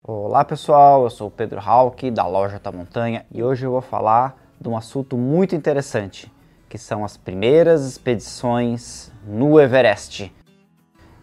Olá 0.00 0.44
pessoal, 0.44 1.02
eu 1.02 1.10
sou 1.10 1.26
o 1.26 1.30
Pedro 1.30 1.58
Hauck 1.58 2.08
da 2.12 2.24
Loja 2.24 2.60
da 2.60 2.70
Montanha 2.70 3.26
e 3.32 3.42
hoje 3.42 3.66
eu 3.66 3.72
vou 3.72 3.80
falar 3.80 4.40
de 4.58 4.68
um 4.68 4.76
assunto 4.76 5.18
muito 5.18 5.56
interessante, 5.56 6.32
que 6.68 6.78
são 6.78 7.04
as 7.04 7.16
primeiras 7.16 7.84
expedições 7.84 9.10
no 9.26 9.60
Everest. 9.60 10.32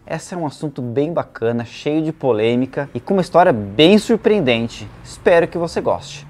Esse 0.06 0.34
é 0.34 0.36
um 0.36 0.46
assunto 0.46 0.82
bem 0.82 1.10
bacana, 1.10 1.64
cheio 1.64 2.02
de 2.02 2.12
polêmica 2.12 2.88
e 2.92 3.00
com 3.00 3.14
uma 3.14 3.22
história 3.22 3.52
bem 3.52 3.98
surpreendente. 3.98 4.86
Espero 5.02 5.48
que 5.48 5.56
você 5.56 5.80
goste. 5.80 6.26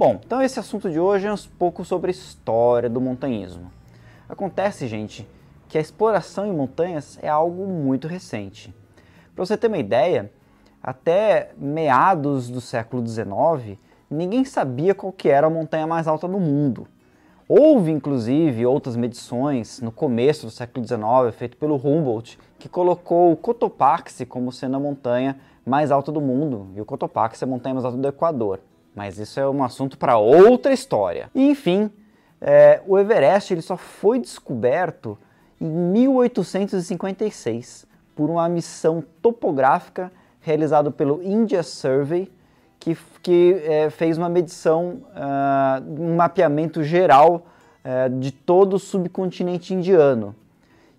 Bom, 0.00 0.18
então 0.24 0.40
esse 0.40 0.58
assunto 0.58 0.90
de 0.90 0.98
hoje 0.98 1.26
é 1.26 1.30
um 1.30 1.36
pouco 1.58 1.84
sobre 1.84 2.10
história 2.10 2.88
do 2.88 3.02
montanhismo. 3.02 3.70
Acontece, 4.26 4.88
gente, 4.88 5.28
que 5.68 5.76
a 5.76 5.80
exploração 5.82 6.46
em 6.46 6.56
montanhas 6.56 7.18
é 7.20 7.28
algo 7.28 7.66
muito 7.66 8.08
recente. 8.08 8.74
Para 9.36 9.44
você 9.44 9.58
ter 9.58 9.66
uma 9.66 9.76
ideia, 9.76 10.32
até 10.82 11.50
meados 11.54 12.48
do 12.48 12.62
século 12.62 13.06
XIX, 13.06 13.78
ninguém 14.10 14.42
sabia 14.42 14.94
qual 14.94 15.12
que 15.12 15.28
era 15.28 15.48
a 15.48 15.50
montanha 15.50 15.86
mais 15.86 16.08
alta 16.08 16.26
do 16.26 16.40
mundo. 16.40 16.88
Houve, 17.46 17.90
inclusive, 17.90 18.64
outras 18.64 18.96
medições 18.96 19.82
no 19.82 19.92
começo 19.92 20.46
do 20.46 20.50
século 20.50 20.82
XIX, 20.82 21.36
feito 21.36 21.58
pelo 21.58 21.76
Humboldt, 21.76 22.38
que 22.58 22.70
colocou 22.70 23.32
o 23.32 23.36
Cotopaxi 23.36 24.24
como 24.24 24.50
sendo 24.50 24.78
a 24.78 24.80
montanha 24.80 25.38
mais 25.62 25.90
alta 25.90 26.10
do 26.10 26.22
mundo, 26.22 26.68
e 26.74 26.80
o 26.80 26.86
Cotopaxi 26.86 27.44
é 27.44 27.46
a 27.46 27.50
montanha 27.50 27.74
mais 27.74 27.84
alta 27.84 27.98
do 27.98 28.08
Equador 28.08 28.60
mas 28.94 29.18
isso 29.18 29.40
é 29.40 29.48
um 29.48 29.62
assunto 29.62 29.96
para 29.96 30.18
outra 30.18 30.72
história. 30.72 31.30
E, 31.34 31.50
enfim, 31.50 31.90
é, 32.40 32.80
o 32.86 32.98
Everest 32.98 33.52
ele 33.52 33.60
só 33.62 33.76
foi 33.76 34.18
descoberto 34.18 35.16
em 35.60 35.66
1856 35.66 37.86
por 38.16 38.30
uma 38.30 38.48
missão 38.48 39.04
topográfica 39.22 40.10
realizada 40.40 40.90
pelo 40.90 41.22
India 41.22 41.62
Survey, 41.62 42.28
que, 42.78 42.96
que 43.22 43.62
é, 43.64 43.90
fez 43.90 44.16
uma 44.16 44.30
medição, 44.30 45.02
uh, 45.14 46.02
um 46.02 46.16
mapeamento 46.16 46.82
geral 46.82 47.46
uh, 47.84 48.08
de 48.18 48.32
todo 48.32 48.74
o 48.74 48.78
subcontinente 48.78 49.74
indiano. 49.74 50.34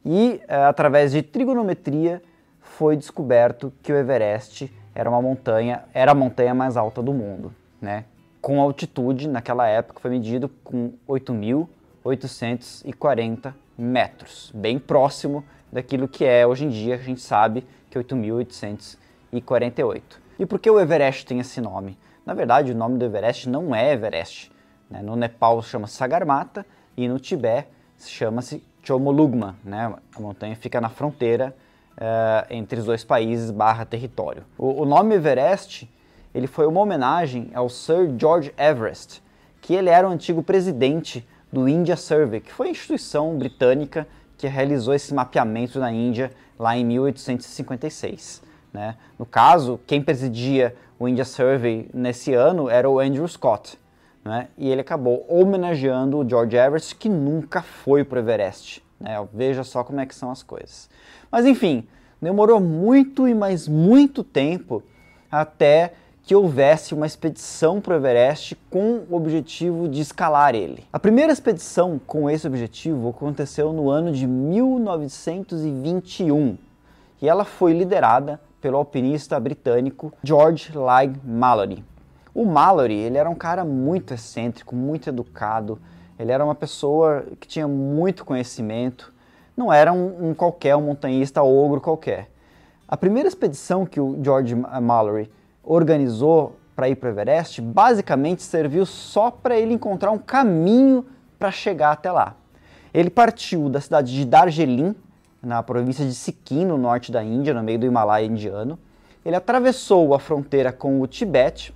E, 0.05 0.39
uh, 0.43 0.67
através 0.67 1.11
de 1.11 1.23
trigonometria, 1.23 2.21
foi 2.59 2.95
descoberto 2.95 3.73
que 3.81 3.91
o 3.91 3.95
Everest 3.95 4.71
era 4.93 5.09
uma 5.09 5.21
montanha, 5.21 5.83
era 5.91 6.11
a 6.11 6.15
montanha 6.15 6.53
mais 6.53 6.77
alta 6.77 7.01
do 7.01 7.13
mundo 7.13 7.51
né? 7.81 8.05
Com 8.39 8.61
altitude, 8.61 9.27
naquela 9.27 9.67
época, 9.67 9.99
foi 9.99 10.11
medido 10.11 10.47
com 10.63 10.93
8.840 11.07 13.53
metros, 13.77 14.51
bem 14.53 14.79
próximo 14.79 15.43
daquilo 15.71 16.07
que 16.07 16.25
é 16.25 16.45
hoje 16.45 16.65
em 16.65 16.69
dia, 16.69 16.95
a 16.95 16.99
gente 16.99 17.21
sabe 17.21 17.65
que 17.89 17.97
é 17.97 18.01
8.848. 18.01 20.01
E 20.37 20.45
por 20.45 20.59
que 20.59 20.69
o 20.69 20.79
Everest 20.79 21.25
tem 21.25 21.39
esse 21.39 21.59
nome? 21.61 21.97
Na 22.25 22.33
verdade, 22.33 22.71
o 22.71 22.75
nome 22.75 22.97
do 22.97 23.05
Everest 23.05 23.49
não 23.49 23.75
é 23.75 23.93
Everest. 23.93 24.51
Né? 24.89 25.01
No 25.01 25.15
Nepal 25.15 25.61
chama 25.61 25.87
Sagarmatha 25.87 26.65
e 26.95 27.07
no 27.07 27.19
Tibete 27.19 27.69
chama-se 27.99 28.63
Chomolungma. 28.83 29.55
Né? 29.63 29.93
A 30.15 30.19
montanha 30.19 30.55
fica 30.55 30.81
na 30.81 30.89
fronteira 30.89 31.55
uh, 31.93 32.47
entre 32.49 32.79
os 32.79 32.85
dois 32.85 33.03
países 33.03 33.51
barra 33.51 33.85
território. 33.85 34.43
O, 34.57 34.81
o 34.81 34.85
nome 34.85 35.13
Everest 35.15 35.87
ele 36.33 36.47
foi 36.47 36.65
uma 36.65 36.79
homenagem 36.79 37.51
ao 37.53 37.69
Sir 37.69 38.13
George 38.17 38.53
Everest, 38.57 39.21
que 39.61 39.73
ele 39.73 39.89
era 39.89 40.07
o 40.07 40.11
antigo 40.11 40.41
presidente 40.41 41.27
do 41.51 41.67
India 41.67 41.97
Survey, 41.97 42.39
que 42.39 42.51
foi 42.51 42.67
a 42.67 42.71
instituição 42.71 43.37
britânica 43.37 44.07
que 44.37 44.47
realizou 44.47 44.93
esse 44.93 45.13
mapeamento 45.13 45.79
na 45.79 45.91
Índia 45.91 46.31
lá 46.57 46.75
em 46.75 46.85
1856. 46.85 48.41
Né? 48.73 48.95
No 49.19 49.25
caso, 49.25 49.79
quem 49.85 50.01
presidia 50.01 50.75
o 50.97 51.07
India 51.07 51.25
Survey 51.25 51.89
nesse 51.93 52.33
ano 52.33 52.69
era 52.69 52.89
o 52.89 52.99
Andrew 52.99 53.27
Scott, 53.27 53.77
né? 54.23 54.47
e 54.57 54.69
ele 54.69 54.81
acabou 54.81 55.25
homenageando 55.27 56.17
o 56.17 56.27
George 56.27 56.55
Everest, 56.55 56.95
que 56.95 57.09
nunca 57.09 57.61
foi 57.61 58.03
para 58.03 58.17
o 58.17 58.19
Everest. 58.19 58.83
Né? 58.99 59.15
Veja 59.33 59.63
só 59.63 59.83
como 59.83 59.99
é 59.99 60.05
que 60.05 60.15
são 60.15 60.31
as 60.31 60.41
coisas. 60.41 60.89
Mas 61.29 61.45
enfim, 61.45 61.87
demorou 62.21 62.59
muito 62.59 63.27
e 63.27 63.33
mais 63.33 63.67
muito 63.67 64.23
tempo 64.23 64.83
até 65.29 65.93
que 66.23 66.35
houvesse 66.35 66.93
uma 66.93 67.07
expedição 67.07 67.81
para 67.81 67.93
o 67.93 67.95
Everest 67.97 68.55
com 68.69 69.01
o 69.09 69.15
objetivo 69.15 69.89
de 69.89 70.01
escalar 70.01 70.53
ele. 70.53 70.85
A 70.93 70.99
primeira 70.99 71.33
expedição 71.33 71.99
com 72.05 72.29
esse 72.29 72.45
objetivo 72.45 73.09
aconteceu 73.09 73.73
no 73.73 73.89
ano 73.89 74.11
de 74.11 74.27
1921 74.27 76.59
e 77.21 77.27
ela 77.27 77.43
foi 77.43 77.73
liderada 77.73 78.39
pelo 78.61 78.77
alpinista 78.77 79.37
britânico 79.39 80.13
George 80.23 80.71
Lyg 80.71 81.19
Mallory. 81.25 81.83
O 82.33 82.45
Mallory 82.45 82.95
ele 82.95 83.17
era 83.17 83.29
um 83.29 83.35
cara 83.35 83.65
muito 83.65 84.13
excêntrico, 84.13 84.75
muito 84.75 85.09
educado, 85.09 85.79
ele 86.17 86.31
era 86.31 86.45
uma 86.45 86.55
pessoa 86.55 87.25
que 87.39 87.47
tinha 87.47 87.67
muito 87.67 88.23
conhecimento, 88.23 89.11
não 89.57 89.73
era 89.73 89.91
um, 89.91 90.29
um 90.29 90.33
qualquer, 90.33 90.75
um 90.75 90.83
montanhista 90.83 91.43
ogro 91.43 91.81
qualquer. 91.81 92.29
A 92.87 92.95
primeira 92.95 93.27
expedição 93.27 93.85
que 93.85 93.99
o 93.99 94.17
George 94.23 94.55
Mallory 94.55 95.29
organizou 95.63 96.57
para 96.75 96.89
ir 96.89 96.95
para 96.95 97.09
o 97.09 97.11
Everest 97.11 97.61
basicamente 97.61 98.43
serviu 98.43 98.85
só 98.85 99.29
para 99.29 99.57
ele 99.59 99.73
encontrar 99.73 100.11
um 100.11 100.17
caminho 100.17 101.05
para 101.37 101.51
chegar 101.51 101.91
até 101.91 102.11
lá. 102.11 102.35
Ele 102.93 103.09
partiu 103.09 103.69
da 103.69 103.79
cidade 103.79 104.13
de 104.13 104.25
Darjeeling, 104.25 104.95
na 105.41 105.63
província 105.63 106.05
de 106.05 106.13
Sikkim, 106.13 106.65
no 106.65 106.77
norte 106.77 107.11
da 107.11 107.23
Índia, 107.23 107.53
no 107.53 107.63
meio 107.63 107.79
do 107.79 107.85
Himalaia 107.85 108.25
indiano. 108.25 108.77
Ele 109.25 109.35
atravessou 109.35 110.13
a 110.13 110.19
fronteira 110.19 110.71
com 110.71 111.01
o 111.01 111.07
Tibete 111.07 111.73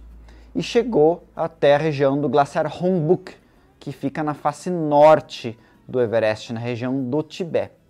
e 0.53 0.61
chegou 0.61 1.23
até 1.35 1.75
a 1.75 1.77
região 1.77 2.19
do 2.19 2.29
glaciar 2.29 2.65
Hongbuk, 2.67 3.33
que 3.79 3.91
fica 3.91 4.23
na 4.23 4.33
face 4.33 4.69
norte 4.69 5.57
do 5.87 6.01
Everest, 6.01 6.53
na 6.53 6.59
região 6.59 7.03
do 7.03 7.21
Tibete. 7.21 7.84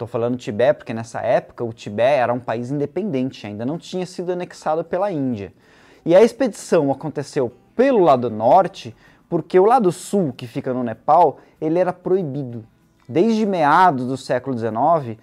Estou 0.00 0.08
falando 0.08 0.38
Tibete 0.38 0.78
porque 0.78 0.94
nessa 0.94 1.20
época 1.20 1.62
o 1.62 1.74
Tibete 1.74 2.20
era 2.20 2.32
um 2.32 2.40
país 2.40 2.70
independente, 2.70 3.46
ainda 3.46 3.66
não 3.66 3.76
tinha 3.76 4.06
sido 4.06 4.32
anexado 4.32 4.82
pela 4.82 5.12
Índia. 5.12 5.52
E 6.06 6.16
a 6.16 6.22
expedição 6.22 6.90
aconteceu 6.90 7.52
pelo 7.76 7.98
lado 7.98 8.30
norte, 8.30 8.96
porque 9.28 9.60
o 9.60 9.66
lado 9.66 9.92
sul, 9.92 10.32
que 10.32 10.46
fica 10.46 10.72
no 10.72 10.82
Nepal, 10.82 11.38
ele 11.60 11.78
era 11.78 11.92
proibido. 11.92 12.64
Desde 13.06 13.44
meados 13.44 14.06
do 14.06 14.16
século 14.16 14.56
XIX, 14.56 15.18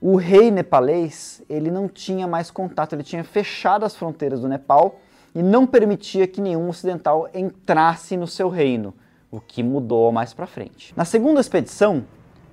o 0.00 0.16
rei 0.16 0.50
nepalês 0.50 1.42
ele 1.46 1.70
não 1.70 1.86
tinha 1.86 2.26
mais 2.26 2.50
contato, 2.50 2.94
ele 2.94 3.02
tinha 3.02 3.24
fechado 3.24 3.84
as 3.84 3.94
fronteiras 3.94 4.40
do 4.40 4.48
Nepal 4.48 4.98
e 5.34 5.42
não 5.42 5.66
permitia 5.66 6.26
que 6.26 6.40
nenhum 6.40 6.70
ocidental 6.70 7.28
entrasse 7.34 8.16
no 8.16 8.26
seu 8.26 8.48
reino, 8.48 8.94
o 9.30 9.38
que 9.38 9.62
mudou 9.62 10.10
mais 10.10 10.32
para 10.32 10.46
frente. 10.46 10.94
Na 10.96 11.04
segunda 11.04 11.38
expedição, 11.38 12.06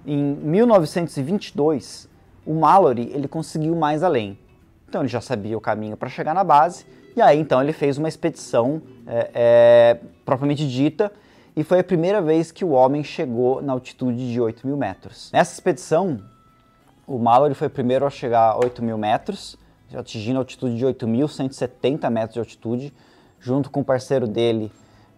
em 0.06 0.36
1922, 0.36 2.10
o 2.46 2.54
Mallory 2.54 3.12
ele 3.14 3.28
conseguiu 3.28 3.76
mais 3.76 4.04
além. 4.04 4.38
Então 4.88 5.02
ele 5.02 5.10
já 5.10 5.22
sabia 5.22 5.58
o 5.58 5.62
caminho 5.62 5.96
para 5.96 6.10
chegar 6.10 6.34
na 6.34 6.44
base, 6.44 6.86
e 7.16 7.22
aí 7.22 7.40
então 7.40 7.62
ele 7.62 7.74
fez 7.74 7.98
uma 7.98 8.08
expedição 8.08 8.82
é, 9.06 9.32
é, 9.34 10.00
propriamente 10.26 10.68
dita, 10.68 11.12
e 11.56 11.64
foi 11.64 11.80
a 11.80 11.84
primeira 11.84 12.22
vez 12.22 12.52
que 12.52 12.64
o 12.64 12.70
homem 12.70 13.04
chegou 13.04 13.62
na 13.62 13.74
altitude 13.74 14.32
de 14.32 14.40
8 14.40 14.66
mil 14.66 14.78
metros. 14.78 15.30
Nessa 15.32 15.54
expedição, 15.54 16.20
o 17.06 17.18
Mallory 17.18 17.54
foi 17.54 17.68
o 17.68 17.72
primeiro 17.72 18.06
a 18.06 18.10
chegar 18.10 18.52
a 18.52 18.58
8 18.58 18.84
mil 18.84 18.98
metros, 18.98 19.58
atingindo 19.94 20.38
a 20.38 20.42
altitude 20.42 20.78
de 20.78 20.86
8.170 20.86 22.10
metros 22.10 22.34
de 22.34 22.40
altitude, 22.40 22.94
junto 23.40 23.70
com 23.70 23.82
o 23.82 23.84
parceiro 23.84 24.28
dele, 24.28 24.72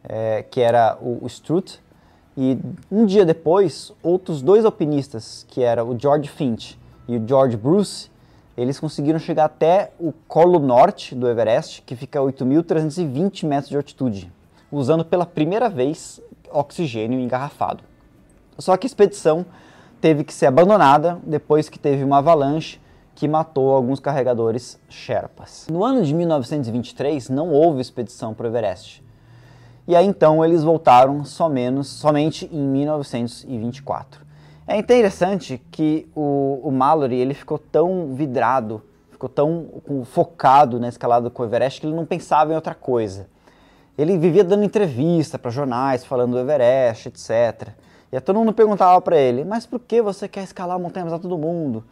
é, 0.04 0.44
que 0.44 0.62
era 0.62 0.98
o, 1.02 1.24
o 1.24 1.28
Strutt, 1.28 1.80
e 2.44 2.58
um 2.92 3.06
dia 3.06 3.24
depois, 3.24 3.94
outros 4.02 4.42
dois 4.42 4.66
alpinistas, 4.66 5.46
que 5.48 5.62
era 5.62 5.86
o 5.86 5.96
George 5.96 6.28
Finch 6.28 6.76
e 7.08 7.16
o 7.16 7.28
George 7.28 7.56
Bruce, 7.56 8.10
eles 8.58 8.80
conseguiram 8.80 9.20
chegar 9.20 9.46
até 9.46 9.92
o 10.00 10.12
colo 10.28 10.58
norte 10.58 11.14
do 11.14 11.30
Everest, 11.30 11.84
que 11.84 11.96
fica 11.96 12.20
a 12.20 12.24
8.320 12.24 13.46
metros 13.46 13.70
de 13.70 13.78
altitude, 13.78 14.32
usando 14.72 15.06
pela 15.06 15.24
primeira 15.24 15.70
vez 15.70 16.20
oxigênio 16.52 17.20
engarrafado. 17.20 17.84
Só 18.58 18.76
que 18.76 18.88
a 18.88 18.90
expedição 18.90 19.46
teve 20.02 20.24
que 20.24 20.34
ser 20.34 20.48
abandonada 20.48 21.20
depois 21.24 21.70
que 21.70 21.78
teve 21.78 22.04
uma 22.04 22.18
avalanche 22.18 22.80
que 23.14 23.28
matou 23.28 23.70
alguns 23.70 24.00
carregadores 24.00 24.80
Sherpas. 24.90 25.68
No 25.70 25.84
ano 25.84 26.04
de 26.04 26.12
1923 26.12 27.30
não 27.30 27.52
houve 27.52 27.82
expedição 27.82 28.34
para 28.34 28.46
o 28.46 28.50
Everest, 28.50 29.04
e 29.88 29.96
aí 29.96 30.06
então 30.06 30.44
eles 30.44 30.64
voltaram 30.64 31.24
somente, 31.26 32.50
em 32.52 32.68
1924. 32.68 34.22
É 34.68 34.78
interessante 34.78 35.62
que 35.72 36.08
o, 36.16 36.62
o 36.64 36.72
Mallory 36.72 37.16
ele 37.16 37.34
ficou 37.34 37.58
tão 37.58 38.14
vidrado, 38.14 38.82
ficou 39.12 39.28
tão 39.28 39.68
focado 40.06 40.80
na 40.80 40.88
escalada 40.88 41.30
do 41.30 41.44
Everest 41.44 41.82
que 41.82 41.88
ele 41.88 41.96
não 41.96 42.06
pensava 42.06 42.52
em 42.52 42.56
outra 42.56 42.74
coisa. 42.74 43.28
Ele 43.98 44.18
vivia 44.18 44.44
dando 44.44 44.64
entrevista 44.64 45.38
para 45.38 45.52
jornais, 45.52 46.06
falando 46.06 46.32
do 46.32 46.40
Everest, 46.40 47.10
etc. 47.10 47.70
E 48.12 48.20
todo 48.20 48.40
mundo 48.40 48.54
perguntava 48.54 49.00
para 49.02 49.18
ele, 49.18 49.44
mas 49.44 49.66
por 49.66 49.80
que 49.80 50.02
você 50.02 50.28
quer 50.28 50.44
escalar 50.44 50.76
a 50.76 50.80
montanha 50.80 51.06
mais 51.06 51.14
alta 51.14 51.28
do 51.28 51.38
mundo? 51.38 51.84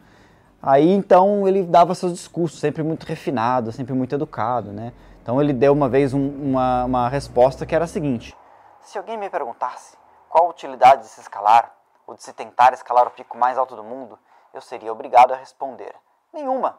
Aí 0.62 0.90
então 0.90 1.48
ele 1.48 1.62
dava 1.62 1.94
seus 1.94 2.12
discursos, 2.12 2.60
sempre 2.60 2.82
muito 2.82 3.04
refinado, 3.04 3.72
sempre 3.72 3.94
muito 3.94 4.14
educado, 4.14 4.70
né? 4.70 4.92
Então 5.22 5.40
ele 5.40 5.52
deu 5.52 5.72
uma 5.72 5.88
vez 5.88 6.14
um, 6.14 6.28
uma, 6.28 6.84
uma 6.84 7.08
resposta 7.08 7.66
que 7.66 7.74
era 7.74 7.84
a 7.84 7.88
seguinte: 7.88 8.36
Se 8.82 8.98
alguém 8.98 9.18
me 9.18 9.28
perguntasse 9.28 9.96
qual 10.28 10.46
a 10.46 10.50
utilidade 10.50 11.02
de 11.02 11.08
se 11.08 11.20
escalar, 11.20 11.72
ou 12.06 12.14
de 12.14 12.22
se 12.22 12.32
tentar 12.32 12.72
escalar 12.72 13.06
o 13.06 13.10
pico 13.10 13.36
mais 13.36 13.58
alto 13.58 13.76
do 13.76 13.84
mundo, 13.84 14.18
eu 14.52 14.60
seria 14.60 14.92
obrigado 14.92 15.32
a 15.32 15.36
responder: 15.36 15.94
nenhuma. 16.32 16.78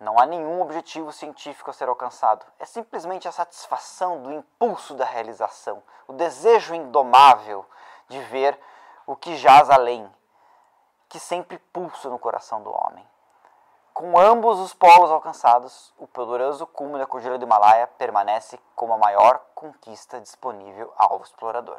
Não 0.00 0.16
há 0.18 0.24
nenhum 0.24 0.62
objetivo 0.62 1.12
científico 1.12 1.70
a 1.70 1.72
ser 1.72 1.88
alcançado. 1.88 2.46
É 2.58 2.64
simplesmente 2.64 3.26
a 3.26 3.32
satisfação 3.32 4.22
do 4.22 4.32
impulso 4.32 4.94
da 4.94 5.04
realização, 5.04 5.82
o 6.06 6.12
desejo 6.12 6.72
indomável 6.72 7.66
de 8.08 8.20
ver 8.20 8.56
o 9.04 9.16
que 9.16 9.36
jaz 9.36 9.68
além, 9.68 10.08
que 11.08 11.18
sempre 11.18 11.58
pulsa 11.72 12.08
no 12.08 12.18
coração 12.18 12.62
do 12.62 12.70
homem. 12.70 13.04
Com 13.98 14.16
ambos 14.16 14.60
os 14.60 14.72
polos 14.72 15.10
alcançados, 15.10 15.92
o 15.98 16.06
poderoso 16.06 16.64
cume 16.68 16.98
da 16.98 17.04
Cordilheira 17.04 17.36
do 17.36 17.44
Himalaia 17.44 17.88
permanece 17.98 18.56
como 18.76 18.92
a 18.92 18.96
maior 18.96 19.40
conquista 19.56 20.20
disponível 20.20 20.92
ao 20.96 21.20
explorador. 21.20 21.78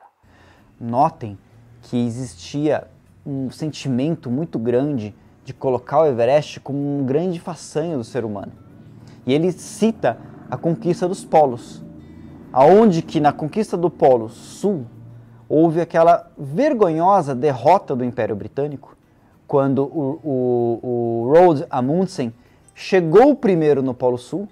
Notem 0.78 1.40
que 1.82 1.96
existia 2.06 2.90
um 3.26 3.50
sentimento 3.50 4.30
muito 4.30 4.60
grande 4.60 5.16
de 5.46 5.54
colocar 5.54 6.02
o 6.02 6.06
Everest 6.06 6.60
como 6.60 6.78
um 6.78 7.06
grande 7.06 7.40
façanha 7.40 7.96
do 7.96 8.04
ser 8.04 8.26
humano. 8.26 8.52
E 9.26 9.34
ele 9.34 9.54
cita 9.54 10.20
a 10.52 10.58
conquista 10.58 11.08
dos 11.08 11.24
polos, 11.24 11.82
aonde 12.52 13.02
que 13.02 13.22
na 13.22 13.32
conquista 13.32 13.78
do 13.78 13.90
Polo 13.90 14.28
Sul 14.28 14.86
houve 15.48 15.80
aquela 15.80 16.30
vergonhosa 16.38 17.34
derrota 17.34 17.96
do 17.96 18.04
Império 18.04 18.36
Britânico 18.36 18.99
quando 19.50 19.80
o, 19.84 20.20
o, 20.24 20.80
o 20.84 21.34
Roald 21.34 21.66
Amundsen 21.72 22.32
chegou 22.76 23.36
primeiro 23.36 23.82
no 23.82 23.96
Polo 23.96 24.18
Sul, 24.18 24.48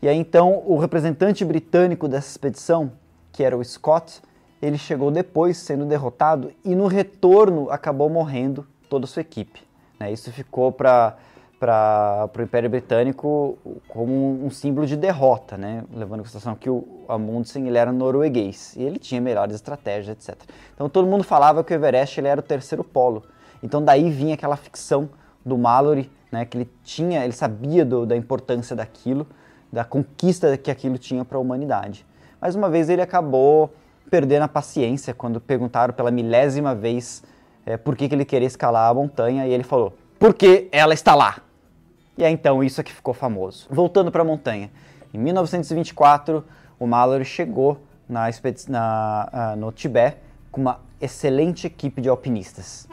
e 0.00 0.08
aí 0.08 0.16
então 0.16 0.62
o 0.66 0.78
representante 0.78 1.44
britânico 1.44 2.08
dessa 2.08 2.30
expedição, 2.30 2.92
que 3.30 3.44
era 3.44 3.54
o 3.54 3.62
Scott, 3.62 4.22
ele 4.62 4.78
chegou 4.78 5.10
depois 5.10 5.58
sendo 5.58 5.84
derrotado 5.84 6.50
e 6.64 6.74
no 6.74 6.86
retorno 6.86 7.70
acabou 7.70 8.08
morrendo 8.08 8.66
toda 8.88 9.04
a 9.04 9.06
sua 9.08 9.20
equipe. 9.20 9.60
Né? 10.00 10.10
Isso 10.10 10.32
ficou 10.32 10.72
para 10.72 11.16
para 11.60 12.28
o 12.36 12.42
Império 12.42 12.68
Britânico 12.68 13.56
como 13.86 14.44
um 14.44 14.50
símbolo 14.50 14.84
de 14.84 14.96
derrota, 14.96 15.56
né? 15.56 15.84
levando 15.94 16.18
em 16.18 16.22
consideração 16.22 16.56
que 16.56 16.68
o 16.68 17.04
Amundsen 17.06 17.68
ele 17.68 17.78
era 17.78 17.92
norueguês 17.92 18.74
e 18.76 18.82
ele 18.82 18.98
tinha 18.98 19.20
melhores 19.20 19.54
estratégias, 19.54 20.08
etc. 20.08 20.42
Então 20.74 20.88
todo 20.88 21.06
mundo 21.06 21.22
falava 21.22 21.62
que 21.62 21.72
o 21.72 21.76
Everest 21.76 22.18
ele 22.18 22.26
era 22.26 22.40
o 22.40 22.42
terceiro 22.42 22.82
polo. 22.82 23.22
Então 23.62 23.82
daí 23.82 24.10
vinha 24.10 24.34
aquela 24.34 24.56
ficção 24.56 25.08
do 25.44 25.56
Mallory, 25.56 26.10
né, 26.30 26.44
que 26.44 26.56
ele 26.56 26.70
tinha, 26.82 27.24
ele 27.24 27.32
sabia 27.32 27.84
do, 27.84 28.06
da 28.06 28.16
importância 28.16 28.74
daquilo, 28.74 29.26
da 29.72 29.84
conquista 29.84 30.56
que 30.56 30.70
aquilo 30.70 30.98
tinha 30.98 31.24
para 31.24 31.38
a 31.38 31.40
humanidade. 31.40 32.04
Mas 32.40 32.54
uma 32.54 32.68
vez 32.68 32.88
ele 32.88 33.02
acabou 33.02 33.72
perdendo 34.10 34.42
a 34.42 34.48
paciência 34.48 35.14
quando 35.14 35.40
perguntaram 35.40 35.94
pela 35.94 36.10
milésima 36.10 36.74
vez 36.74 37.22
é, 37.64 37.76
por 37.76 37.96
que, 37.96 38.08
que 38.08 38.14
ele 38.14 38.24
queria 38.24 38.46
escalar 38.46 38.90
a 38.90 38.94
montanha 38.94 39.46
e 39.46 39.52
ele 39.52 39.62
falou: 39.62 39.96
porque 40.18 40.68
ela 40.72 40.92
está 40.92 41.14
lá. 41.14 41.38
E 42.18 42.24
é 42.24 42.30
então 42.30 42.62
isso 42.62 42.82
que 42.82 42.92
ficou 42.92 43.14
famoso. 43.14 43.66
Voltando 43.70 44.10
para 44.10 44.22
a 44.22 44.24
montanha, 44.24 44.70
em 45.14 45.18
1924 45.18 46.44
o 46.78 46.86
Mallory 46.86 47.24
chegou 47.24 47.78
na, 48.08 48.28
na, 48.68 49.30
uh, 49.32 49.56
no 49.56 49.70
Tibete 49.70 50.18
com 50.50 50.60
uma 50.60 50.80
excelente 51.00 51.66
equipe 51.66 52.00
de 52.00 52.08
alpinistas 52.08 52.86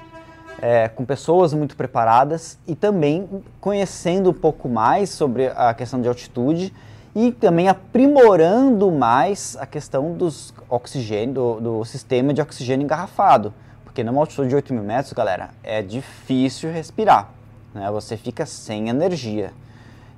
é, 0.62 0.88
com 0.88 1.06
pessoas 1.06 1.54
muito 1.54 1.76
preparadas 1.76 2.58
e 2.68 2.76
também 2.76 3.28
conhecendo 3.60 4.30
um 4.30 4.34
pouco 4.34 4.68
mais 4.68 5.10
sobre 5.10 5.48
a 5.48 5.74
questão 5.74 6.02
de 6.02 6.08
altitude 6.08 6.74
e 7.16 7.32
também 7.32 7.68
aprimorando 7.68 8.92
mais 8.92 9.58
a 9.60 9.66
questão 9.66 10.14
dos 10.14 10.54
oxigênio, 10.70 11.34
do, 11.34 11.60
do 11.60 11.86
sistema 11.86 12.34
de 12.34 12.42
oxigênio 12.42 12.84
engarrafado. 12.84 13.54
Porque 13.84 14.04
numa 14.04 14.22
altitude 14.22 14.50
de 14.50 14.56
8 14.56 14.74
mil 14.74 14.84
metros, 14.84 15.14
galera, 15.14 15.50
é 15.64 15.82
difícil 15.82 16.72
respirar. 16.72 17.30
Né? 17.74 17.90
Você 17.92 18.16
fica 18.16 18.46
sem 18.46 18.90
energia. 18.90 19.52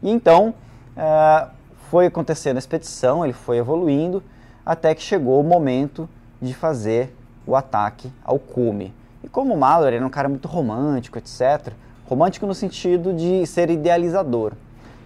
E 0.03 0.09
então 0.11 0.53
é, 0.95 1.47
foi 1.89 2.07
acontecendo 2.07 2.57
a 2.57 2.59
expedição, 2.59 3.23
ele 3.23 3.33
foi 3.33 3.57
evoluindo, 3.57 4.23
até 4.65 4.93
que 4.93 5.01
chegou 5.01 5.39
o 5.39 5.43
momento 5.43 6.09
de 6.41 6.53
fazer 6.53 7.15
o 7.45 7.55
ataque 7.55 8.11
ao 8.23 8.37
cume. 8.37 8.93
E 9.23 9.29
como 9.29 9.53
o 9.53 9.57
Mallory 9.57 9.95
era 9.95 10.05
um 10.05 10.09
cara 10.09 10.27
muito 10.27 10.47
romântico, 10.47 11.17
etc., 11.17 11.73
romântico 12.05 12.45
no 12.45 12.53
sentido 12.53 13.13
de 13.13 13.45
ser 13.45 13.69
idealizador, 13.69 14.53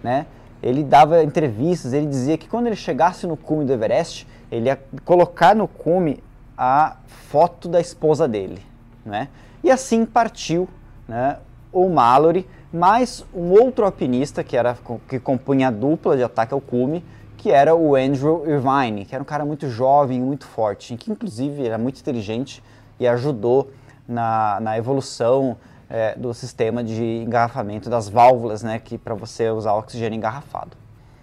né? 0.02 0.26
Ele 0.62 0.82
dava 0.82 1.22
entrevistas, 1.22 1.92
ele 1.92 2.06
dizia 2.06 2.36
que 2.36 2.48
quando 2.48 2.66
ele 2.66 2.76
chegasse 2.76 3.26
no 3.26 3.36
cume 3.36 3.64
do 3.64 3.72
Everest, 3.72 4.26
ele 4.50 4.66
ia 4.66 4.80
colocar 5.04 5.54
no 5.54 5.68
cume 5.68 6.22
a 6.56 6.96
foto 7.06 7.68
da 7.68 7.80
esposa 7.80 8.26
dele, 8.26 8.62
né? 9.04 9.28
E 9.62 9.70
assim 9.70 10.06
partiu, 10.06 10.68
né, 11.06 11.36
o 11.72 11.88
Mallory, 11.88 12.48
mais 12.72 13.24
um 13.34 13.50
outro 13.50 13.84
alpinista 13.84 14.42
que 14.42 14.56
era 14.56 14.76
que 15.08 15.18
compunha 15.18 15.68
a 15.68 15.70
dupla 15.70 16.16
de 16.16 16.22
ataque 16.22 16.54
ao 16.54 16.60
cume, 16.60 17.04
que 17.36 17.50
era 17.50 17.74
o 17.74 17.94
Andrew 17.94 18.44
Irvine, 18.48 19.04
que 19.04 19.14
era 19.14 19.22
um 19.22 19.26
cara 19.26 19.44
muito 19.44 19.68
jovem, 19.68 20.20
muito 20.20 20.46
forte, 20.46 20.96
que 20.96 21.12
inclusive 21.12 21.66
era 21.66 21.78
muito 21.78 22.00
inteligente 22.00 22.62
e 22.98 23.06
ajudou 23.06 23.70
na, 24.08 24.58
na 24.60 24.78
evolução 24.78 25.56
é, 25.88 26.14
do 26.16 26.32
sistema 26.34 26.82
de 26.82 27.22
engarrafamento 27.22 27.88
das 27.88 28.08
válvulas, 28.08 28.62
né, 28.62 28.78
que 28.78 28.98
para 28.98 29.14
você 29.14 29.50
usar 29.50 29.74
oxigênio 29.74 30.16
engarrafado. 30.16 30.76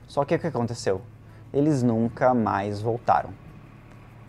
Só 0.08 0.24
que 0.24 0.36
o 0.36 0.40
que 0.40 0.48
aconteceu? 0.48 1.02
Eles 1.54 1.84
nunca 1.84 2.34
mais 2.34 2.82
voltaram. 2.82 3.30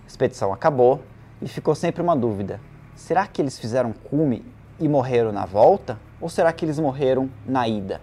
A 0.05 0.07
expedição 0.07 0.53
acabou 0.53 1.03
e 1.41 1.49
ficou 1.49 1.75
sempre 1.75 2.03
uma 2.03 2.17
dúvida: 2.17 2.61
será 2.95 3.27
que 3.27 3.41
eles 3.41 3.59
fizeram 3.59 3.93
cume 3.93 4.45
e 4.79 4.89
morreram 4.89 5.33
na 5.33 5.47
volta? 5.47 5.99
Ou 6.21 6.29
será 6.29 6.53
que 6.53 6.65
eles 6.65 6.79
morreram 6.79 7.29
na 7.47 7.69
ida? 7.69 8.01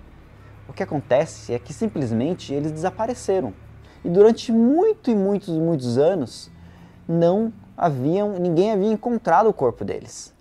O 0.67 0.73
que 0.73 0.83
acontece 0.83 1.53
é 1.53 1.59
que 1.59 1.73
simplesmente 1.73 2.53
eles 2.53 2.71
desapareceram. 2.71 3.53
E 4.03 4.09
durante 4.09 4.51
muito 4.51 5.11
e 5.11 5.15
muitos 5.15 5.49
e 5.49 5.59
muitos 5.59 5.97
anos 5.97 6.51
não 7.07 7.51
haviam, 7.75 8.39
ninguém 8.39 8.71
havia 8.71 8.91
encontrado 8.91 9.49
o 9.49 9.53
corpo 9.53 9.83
deles. 9.83 10.33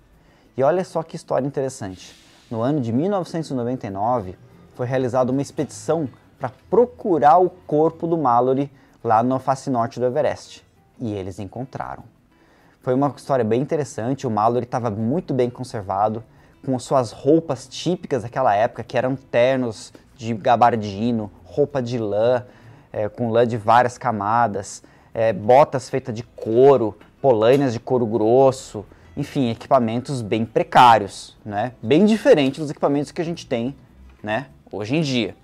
E 0.57 0.63
olha 0.63 0.85
só 0.85 1.03
que 1.03 1.17
história 1.17 1.47
interessante. 1.47 2.15
No 2.51 2.61
ano 2.61 2.81
de 2.81 2.93
1999, 2.93 4.37
foi 4.75 4.87
realizada 4.87 5.31
uma 5.31 5.43
expedição 5.43 6.09
para 6.39 6.51
procurar 6.69 7.39
o 7.39 7.51
corpo 7.51 8.07
do 8.07 8.17
Mallory 8.17 8.71
lá 9.05 9.23
no 9.23 9.39
face 9.39 9.71
norte 9.71 10.01
do 10.01 10.07
Everest. 10.07 10.65
E 10.99 11.13
eles 11.13 11.39
encontraram. 11.39 12.03
Foi 12.81 12.95
uma 12.95 13.13
história 13.15 13.45
bem 13.45 13.61
interessante. 13.61 14.27
O 14.27 14.31
Mallory 14.31 14.65
estava 14.65 14.91
muito 14.91 15.35
bem 15.35 15.51
conservado, 15.51 16.25
com 16.65 16.79
suas 16.79 17.13
roupas 17.13 17.67
típicas 17.69 18.23
daquela 18.23 18.55
época, 18.55 18.83
que 18.83 18.97
eram 18.97 19.15
ternos 19.17 19.93
de 20.17 20.35
gabardino, 20.35 21.31
roupa 21.45 21.83
de 21.83 21.99
lã, 21.99 22.45
é, 22.93 23.09
com 23.09 23.31
lã 23.31 23.47
de 23.47 23.57
várias 23.57 23.97
camadas, 23.97 24.83
é, 25.15 25.33
botas 25.33 25.89
feitas 25.89 26.15
de 26.15 26.23
couro, 26.23 26.97
polainas 27.21 27.73
de 27.73 27.81
couro 27.81 28.07
grosso, 28.07 28.85
enfim, 29.21 29.51
equipamentos 29.51 30.23
bem 30.23 30.47
precários, 30.47 31.37
né? 31.45 31.73
Bem 31.83 32.07
diferente 32.07 32.59
dos 32.59 32.71
equipamentos 32.71 33.13
que 33.13 33.21
a 33.21 33.25
gente 33.25 33.47
tem, 33.47 33.77
né? 34.23 34.47
Hoje 34.73 34.97
em 34.97 35.03
dia. 35.03 35.37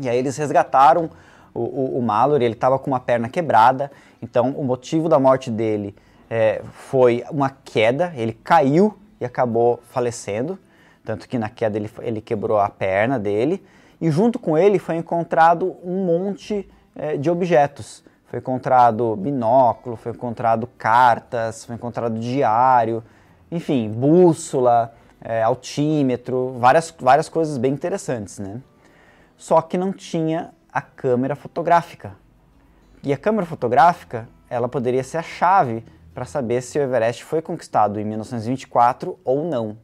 E 0.00 0.08
aí 0.08 0.18
eles 0.18 0.36
resgataram 0.36 1.08
o, 1.54 1.60
o, 1.60 1.98
o 1.98 2.02
Mallory, 2.02 2.44
ele 2.44 2.54
estava 2.54 2.76
com 2.76 2.90
uma 2.90 2.98
perna 2.98 3.28
quebrada, 3.28 3.90
então 4.20 4.50
o 4.50 4.64
motivo 4.64 5.08
da 5.08 5.16
morte 5.16 5.48
dele 5.48 5.94
é, 6.28 6.60
foi 6.72 7.22
uma 7.30 7.50
queda, 7.50 8.12
ele 8.16 8.32
caiu 8.32 8.98
e 9.20 9.24
acabou 9.24 9.80
falecendo, 9.90 10.58
tanto 11.04 11.28
que 11.28 11.38
na 11.38 11.48
queda 11.48 11.78
ele, 11.78 11.90
ele 12.02 12.20
quebrou 12.20 12.58
a 12.58 12.68
perna 12.68 13.16
dele, 13.16 13.64
e 14.00 14.10
junto 14.10 14.40
com 14.40 14.58
ele 14.58 14.78
foi 14.78 14.96
encontrado 14.96 15.76
um 15.84 16.04
monte 16.04 16.68
é, 16.96 17.16
de 17.16 17.30
objetos, 17.30 18.02
foi 18.28 18.38
encontrado 18.38 19.16
binóculo, 19.16 19.96
foi 19.96 20.12
encontrado 20.12 20.66
cartas, 20.78 21.64
foi 21.64 21.74
encontrado 21.74 22.18
diário, 22.18 23.02
enfim, 23.50 23.90
bússola, 23.90 24.94
é, 25.20 25.42
altímetro, 25.42 26.54
várias, 26.58 26.94
várias 26.98 27.28
coisas 27.28 27.56
bem 27.56 27.72
interessantes, 27.72 28.38
né? 28.38 28.60
Só 29.36 29.62
que 29.62 29.78
não 29.78 29.92
tinha 29.92 30.52
a 30.70 30.82
câmera 30.82 31.34
fotográfica. 31.34 32.12
E 33.02 33.12
a 33.12 33.16
câmera 33.16 33.46
fotográfica, 33.46 34.28
ela 34.50 34.68
poderia 34.68 35.02
ser 35.02 35.18
a 35.18 35.22
chave 35.22 35.84
para 36.12 36.24
saber 36.24 36.62
se 36.62 36.78
o 36.78 36.82
Everest 36.82 37.24
foi 37.24 37.40
conquistado 37.40 37.98
em 37.98 38.04
1924 38.04 39.18
ou 39.24 39.44
não. 39.44 39.78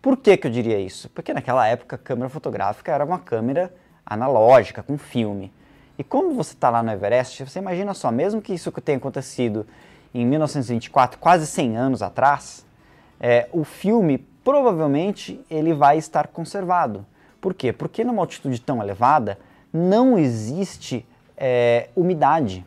Por 0.00 0.16
que, 0.16 0.36
que 0.36 0.46
eu 0.46 0.50
diria 0.50 0.78
isso? 0.78 1.08
Porque 1.10 1.34
naquela 1.34 1.66
época 1.66 1.96
a 1.96 1.98
câmera 1.98 2.28
fotográfica 2.28 2.92
era 2.92 3.04
uma 3.04 3.18
câmera 3.18 3.74
analógica, 4.04 4.82
com 4.82 4.96
filme. 4.96 5.52
E 5.98 6.04
quando 6.04 6.34
você 6.34 6.52
está 6.52 6.68
lá 6.68 6.82
no 6.82 6.90
Everest, 6.90 7.44
você 7.44 7.58
imagina 7.58 7.94
só, 7.94 8.10
mesmo 8.10 8.42
que 8.42 8.52
isso 8.52 8.70
tenha 8.72 8.98
acontecido 8.98 9.66
em 10.14 10.26
1924, 10.26 11.18
quase 11.18 11.46
100 11.46 11.76
anos 11.76 12.02
atrás, 12.02 12.66
é, 13.18 13.48
o 13.52 13.64
filme 13.64 14.18
provavelmente 14.44 15.40
ele 15.50 15.72
vai 15.72 15.96
estar 15.98 16.28
conservado. 16.28 17.04
Por 17.40 17.54
quê? 17.54 17.72
Porque 17.72 18.04
numa 18.04 18.22
altitude 18.22 18.60
tão 18.60 18.82
elevada 18.82 19.38
não 19.72 20.18
existe 20.18 21.06
é, 21.36 21.88
umidade. 21.96 22.64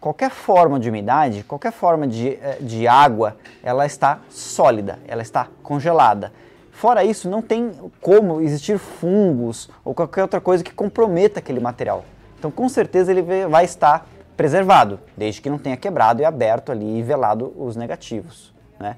Qualquer 0.00 0.30
forma 0.30 0.80
de 0.80 0.88
umidade, 0.88 1.44
qualquer 1.44 1.72
forma 1.72 2.06
de, 2.06 2.30
é, 2.30 2.58
de 2.60 2.88
água, 2.88 3.36
ela 3.62 3.86
está 3.86 4.20
sólida, 4.28 4.98
ela 5.06 5.22
está 5.22 5.46
congelada. 5.62 6.32
Fora 6.72 7.04
isso, 7.04 7.28
não 7.28 7.40
tem 7.40 7.70
como 8.00 8.40
existir 8.40 8.78
fungos 8.78 9.70
ou 9.84 9.94
qualquer 9.94 10.22
outra 10.22 10.40
coisa 10.40 10.64
que 10.64 10.72
comprometa 10.72 11.38
aquele 11.38 11.60
material. 11.60 12.04
Então, 12.42 12.50
com 12.50 12.68
certeza, 12.68 13.12
ele 13.12 13.22
vai 13.46 13.64
estar 13.64 14.04
preservado, 14.36 14.98
desde 15.16 15.40
que 15.40 15.48
não 15.48 15.58
tenha 15.58 15.76
quebrado 15.76 16.22
e 16.22 16.24
aberto 16.24 16.72
ali 16.72 16.98
e 16.98 17.00
velado 17.00 17.54
os 17.56 17.76
negativos. 17.76 18.52
Né? 18.80 18.96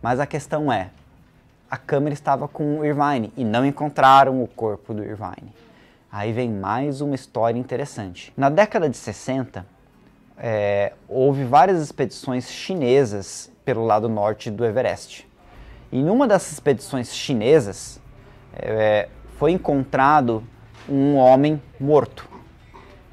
Mas 0.00 0.18
a 0.18 0.24
questão 0.24 0.72
é, 0.72 0.88
a 1.70 1.76
câmera 1.76 2.14
estava 2.14 2.48
com 2.48 2.78
o 2.78 2.84
Irvine 2.86 3.30
e 3.36 3.44
não 3.44 3.66
encontraram 3.66 4.42
o 4.42 4.48
corpo 4.48 4.94
do 4.94 5.04
Irvine. 5.04 5.52
Aí 6.10 6.32
vem 6.32 6.48
mais 6.48 7.02
uma 7.02 7.14
história 7.14 7.58
interessante. 7.58 8.32
Na 8.34 8.48
década 8.48 8.88
de 8.88 8.96
60, 8.96 9.66
é, 10.38 10.94
houve 11.06 11.44
várias 11.44 11.82
expedições 11.82 12.50
chinesas 12.50 13.52
pelo 13.62 13.84
lado 13.84 14.08
norte 14.08 14.50
do 14.50 14.64
Everest. 14.64 15.28
E 15.92 15.98
em 16.00 16.08
uma 16.08 16.26
dessas 16.26 16.52
expedições 16.52 17.14
chinesas 17.14 18.00
é, 18.54 19.10
foi 19.38 19.52
encontrado 19.52 20.42
um 20.88 21.16
homem 21.16 21.60
morto. 21.78 22.35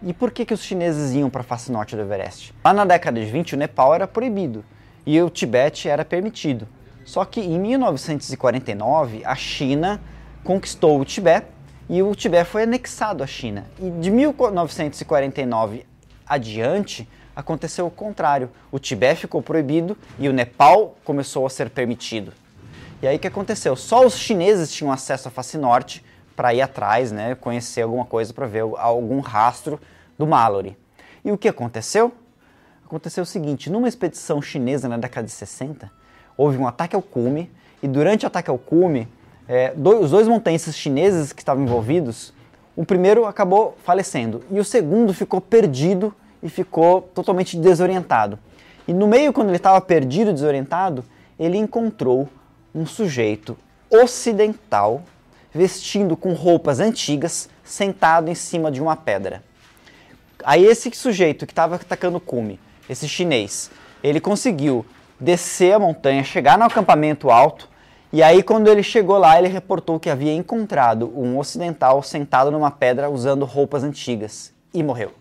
E 0.06 0.12
por 0.12 0.32
que, 0.32 0.46
que 0.46 0.54
os 0.54 0.62
chineses 0.62 1.14
iam 1.14 1.30
para 1.30 1.40
a 1.40 1.46
face 1.46 1.72
norte 1.72 1.96
do 1.96 2.02
Everest? 2.02 2.54
Lá 2.62 2.74
na 2.74 2.84
década 2.84 3.18
de 3.18 3.26
20 3.26 3.56
o 3.56 3.58
Nepal 3.58 3.96
era 3.96 4.06
proibido 4.06 4.66
e 5.06 5.22
o 5.22 5.30
Tibete 5.30 5.88
era 5.88 6.04
permitido. 6.04 6.68
Só 7.06 7.24
que 7.24 7.40
em 7.40 7.58
1949 7.58 9.22
a 9.24 9.34
China 9.34 10.02
conquistou 10.44 11.00
o 11.00 11.06
Tibete 11.06 11.48
e 11.90 12.04
o 12.04 12.14
Tibete 12.14 12.50
foi 12.50 12.64
anexado 12.64 13.24
à 13.24 13.28
China. 13.28 13.66
E 13.80 13.90
de 13.90 14.12
1949 14.12 15.86
adiante 16.28 17.08
aconteceu 17.34 17.88
o 17.88 17.92
contrário. 17.92 18.52
O 18.74 18.80
Tibete 18.80 19.22
ficou 19.22 19.42
proibido 19.42 19.98
e 20.20 20.28
o 20.28 20.34
Nepal 20.34 20.98
começou 21.06 21.46
a 21.46 21.50
ser 21.50 21.70
permitido. 21.70 22.34
E 23.02 23.08
aí 23.08 23.16
o 23.16 23.20
que 23.20 23.28
aconteceu? 23.28 23.74
Só 23.78 24.06
os 24.06 24.18
chineses 24.18 24.70
tinham 24.70 24.92
acesso 24.92 25.30
à 25.30 25.32
face 25.32 25.58
norte 25.58 26.04
para 26.36 26.54
ir 26.54 26.62
atrás, 26.62 27.12
né, 27.12 27.36
conhecer 27.36 27.84
alguma 27.84 28.06
coisa 28.06 28.34
para 28.34 28.48
ver 28.48 28.64
algum 28.78 29.20
rastro 29.20 29.80
do 30.18 30.28
Mallory. 30.28 30.78
E 31.24 31.32
o 31.32 31.38
que 31.38 31.48
aconteceu? 31.48 32.12
Aconteceu 32.86 33.24
o 33.24 33.26
seguinte, 33.26 33.70
numa 33.70 33.88
expedição 33.88 34.42
chinesa 34.42 34.88
na 34.88 34.98
década 34.98 35.26
de 35.26 35.34
60, 35.34 35.92
houve 36.38 36.58
um 36.58 36.68
ataque 36.68 36.96
ao 36.96 37.02
cume, 37.02 37.50
e 37.82 37.88
durante 37.88 38.26
o 38.26 38.28
ataque 38.28 38.50
ao 38.50 38.58
cume, 38.58 39.08
é, 39.48 39.74
dois, 39.76 40.06
os 40.06 40.12
dois 40.12 40.28
montanhistas 40.28 40.76
chineses 40.76 41.34
que 41.34 41.42
estavam 41.42 41.64
envolvidos, 41.64 42.34
o 42.76 42.86
primeiro 42.86 43.26
acabou 43.26 43.78
falecendo 43.84 44.44
e 44.50 44.60
o 44.60 44.64
segundo 44.64 45.14
ficou 45.14 45.40
perdido 45.40 46.14
e 46.42 46.50
ficou 46.50 47.02
totalmente 47.02 47.58
desorientado. 47.58 48.40
E 48.88 48.94
no 48.94 49.08
meio, 49.08 49.32
quando 49.32 49.50
ele 49.50 49.58
estava 49.58 49.80
perdido 49.80 50.32
e 50.32 50.34
desorientado, 50.34 51.04
ele 51.40 51.58
encontrou 51.58 52.28
um 52.74 52.86
sujeito 52.86 53.56
ocidental 53.90 55.04
vestindo 55.54 56.18
com 56.18 56.34
roupas 56.34 56.80
antigas, 56.80 57.48
sentado 57.64 58.30
em 58.30 58.36
cima 58.36 58.72
de 58.72 58.82
uma 58.82 58.96
pedra. 58.96 59.44
Aí 60.46 60.66
esse 60.66 60.92
sujeito 60.92 61.46
que 61.46 61.52
estava 61.52 61.76
atacando 61.76 62.20
cume, 62.20 62.60
esse 62.90 63.08
chinês, 63.08 63.72
ele 64.04 64.20
conseguiu 64.20 64.86
descer 65.20 65.74
a 65.74 65.80
montanha, 65.80 66.24
chegar 66.24 66.58
no 66.58 66.66
acampamento 66.66 67.30
alto, 67.30 67.70
e 68.12 68.22
aí 68.22 68.44
quando 68.44 68.68
ele 68.68 68.84
chegou 68.84 69.18
lá, 69.18 69.40
ele 69.40 69.48
reportou 69.48 70.00
que 70.00 70.10
havia 70.10 70.34
encontrado 70.34 71.12
um 71.18 71.38
ocidental 71.40 72.04
sentado 72.04 72.52
numa 72.52 72.70
pedra 72.70 73.10
usando 73.10 73.46
roupas 73.46 73.84
antigas 73.84 74.54
e 74.74 74.84
morreu. 74.84 75.14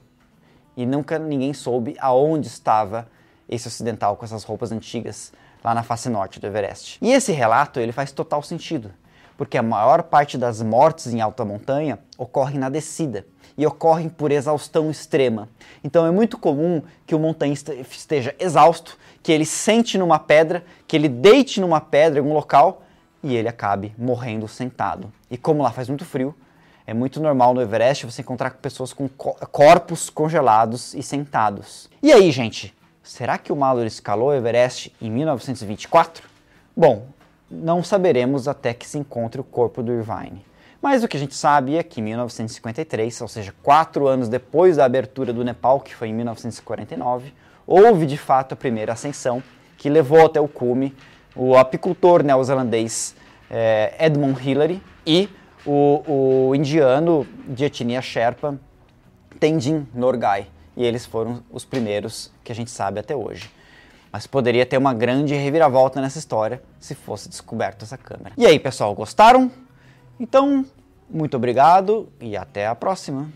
E 0.77 0.85
nunca 0.85 1.19
ninguém 1.19 1.55
soube 1.55 1.97
aonde 2.01 2.49
estava 2.49 3.07
esse 3.49 3.69
ocidental 3.69 4.17
com 4.17 4.25
essas 4.25 4.43
roupas 4.43 4.73
antigas 4.73 5.33
lá 5.63 5.75
na 5.75 5.83
face 5.83 6.09
norte 6.09 6.41
do 6.41 6.47
Everest. 6.47 6.99
E 7.01 7.13
esse 7.13 7.31
relato, 7.31 7.79
ele 7.79 7.93
faz 7.93 8.11
total 8.11 8.43
sentido, 8.43 8.91
porque 9.37 9.57
a 9.57 9.63
maior 9.63 10.03
parte 10.03 10.37
das 10.37 10.61
mortes 10.61 11.13
em 11.13 11.21
alta 11.21 11.45
montanha 11.45 11.99
ocorrem 12.19 12.59
na 12.59 12.69
descida 12.69 13.25
e 13.57 13.67
ocorrem 13.67 14.09
por 14.09 14.31
exaustão 14.31 14.91
extrema. 14.91 15.49
Então 15.85 16.07
é 16.07 16.11
muito 16.11 16.39
comum 16.39 16.83
que 17.07 17.15
o 17.15 17.19
montanhista 17.19 17.75
esteja 17.75 18.35
exausto, 18.39 18.97
que 19.23 19.33
ele 19.33 19.45
sente 19.45 19.99
numa 19.99 20.19
pedra, 20.19 20.65
que 20.87 20.97
ele 20.97 21.09
deite 21.09 21.61
numa 21.61 21.81
pedra 21.81 22.19
em 22.19 22.23
algum 22.23 22.35
local 22.35 22.83
e 23.23 23.37
ele 23.37 23.49
acabe 23.49 23.95
morrendo 23.97 24.49
sentado. 24.49 25.13
E 25.31 25.37
como 25.37 25.63
lá 25.63 25.71
faz 25.71 25.89
muito 25.89 26.05
frio, 26.05 26.35
é 26.87 26.93
muito 26.93 27.21
normal 27.21 27.55
no 27.55 27.63
Everest 27.63 28.07
você 28.07 28.23
encontrar 28.23 28.51
pessoas 28.55 28.93
com 28.93 29.09
corpos 29.09 30.11
congelados 30.11 30.95
e 30.95 31.03
sentados. 31.03 31.89
E 32.03 32.13
aí, 32.13 32.31
gente, 32.33 32.75
será 33.03 33.39
que 33.39 33.53
o 33.53 33.57
Mallory 33.57 33.87
escalou 33.87 34.29
o 34.29 34.35
Everest 34.35 34.93
em 35.01 35.11
1924? 35.11 36.29
Bom, 36.77 37.07
não 37.49 37.85
saberemos 37.85 38.49
até 38.49 38.75
que 38.75 38.87
se 38.87 38.99
encontre 38.99 39.41
o 39.41 39.45
corpo 39.45 39.83
do 39.83 39.93
Irvine. 39.93 40.45
Mas 40.83 41.05
o 41.05 41.09
que 41.09 41.17
a 41.17 41.21
gente 41.21 41.37
sabe 41.37 41.77
é 41.77 41.83
que 41.85 42.01
em 42.01 42.05
1953, 42.05 43.21
ou 43.21 43.29
seja, 43.29 43.55
quatro 43.63 44.09
anos 44.09 44.29
depois 44.29 44.77
da 44.77 44.85
abertura 44.85 45.33
do 45.33 45.45
Nepal, 45.45 45.79
que 45.79 45.95
foi 45.95 46.09
em 46.09 46.13
1949, 46.13 47.33
houve 47.65 48.05
de 48.05 48.19
fato 48.19 48.55
a 48.55 48.57
primeira 48.57 48.93
ascensão 48.93 49.41
que 49.79 49.89
levou 49.89 50.27
até 50.27 50.41
o 50.41 50.49
cume 50.49 50.93
o 51.35 51.57
apicultor 51.57 52.23
neozelandês 52.23 53.15
é, 53.51 53.95
Edmund 53.99 54.39
Hillary 54.47 54.83
e 55.07 55.29
o, 55.65 56.49
o, 56.49 56.55
indiano 56.55 57.27
de 57.47 57.65
etnia 57.65 58.03
Sherpa 58.03 58.59
Tenzin 59.39 59.87
Norgay. 59.95 60.47
E 60.77 60.85
eles 60.85 61.07
foram 61.07 61.43
os 61.51 61.65
primeiros 61.65 62.33
que 62.43 62.51
a 62.51 62.55
gente 62.55 62.71
sabe 62.71 62.99
até 62.99 63.15
hoje. 63.15 63.51
Mas 64.11 64.27
poderia 64.27 64.67
ter 64.67 64.77
uma 64.77 64.93
grande 64.93 65.35
reviravolta 65.35 66.01
nessa 66.01 66.19
história 66.19 66.63
se 66.79 66.95
fosse 66.95 67.29
descoberta 67.29 67.85
essa 67.85 67.97
câmera. 67.97 68.33
E 68.37 68.45
aí, 68.45 68.59
pessoal, 68.59 68.95
gostaram? 68.95 69.51
Então, 70.19 70.65
muito 71.09 71.37
obrigado 71.37 72.09
e 72.21 72.37
até 72.37 72.67
a 72.67 72.75
próxima! 72.75 73.31